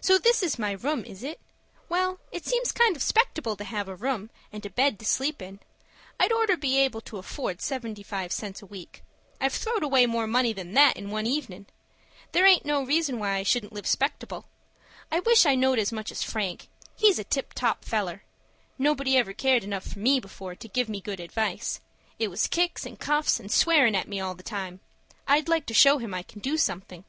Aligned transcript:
"So 0.00 0.18
this 0.18 0.42
is 0.42 0.58
my 0.58 0.72
room, 0.72 1.04
is 1.04 1.22
it? 1.22 1.38
Well, 1.88 2.18
it 2.32 2.44
seems 2.44 2.72
kind 2.72 2.96
of 2.96 3.00
'spectable 3.00 3.56
to 3.58 3.62
have 3.62 3.86
a 3.86 3.94
room 3.94 4.28
and 4.52 4.66
a 4.66 4.70
bed 4.70 4.98
to 4.98 5.04
sleep 5.04 5.40
in. 5.40 5.60
I'd 6.18 6.32
orter 6.32 6.56
be 6.56 6.76
able 6.80 7.00
to 7.02 7.16
afford 7.18 7.60
seventy 7.60 8.02
five 8.02 8.32
cents 8.32 8.60
a 8.60 8.66
week. 8.66 9.04
I've 9.40 9.52
throwed 9.52 9.84
away 9.84 10.06
more 10.06 10.26
money 10.26 10.52
than 10.52 10.72
that 10.74 10.96
in 10.96 11.10
one 11.10 11.26
evenin'. 11.26 11.66
There 12.32 12.44
aint 12.44 12.64
no 12.64 12.82
reason 12.82 13.20
why 13.20 13.34
I 13.36 13.44
shouldn't 13.44 13.72
live 13.72 13.86
'spectable. 13.86 14.46
I 15.12 15.20
wish 15.20 15.46
I 15.46 15.54
knowed 15.54 15.78
as 15.78 15.92
much 15.92 16.10
as 16.10 16.24
Frank. 16.24 16.66
He's 16.96 17.20
a 17.20 17.22
tip 17.22 17.54
top 17.54 17.84
feller. 17.84 18.24
Nobody 18.78 19.16
ever 19.16 19.32
cared 19.32 19.62
enough 19.62 19.86
for 19.86 20.00
me 20.00 20.18
before 20.18 20.56
to 20.56 20.66
give 20.66 20.88
me 20.88 21.00
good 21.00 21.20
advice. 21.20 21.78
It 22.18 22.30
was 22.32 22.48
kicks, 22.48 22.84
and 22.84 22.98
cuffs, 22.98 23.38
and 23.38 23.48
swearin' 23.52 23.94
at 23.94 24.08
me 24.08 24.18
all 24.18 24.34
the 24.34 24.42
time. 24.42 24.80
I'd 25.28 25.48
like 25.48 25.66
to 25.66 25.72
show 25.74 25.98
him 25.98 26.14
I 26.14 26.24
can 26.24 26.40
do 26.40 26.56
something." 26.56 27.04